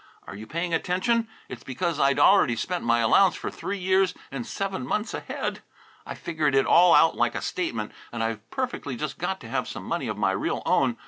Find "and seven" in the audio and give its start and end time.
4.31-4.87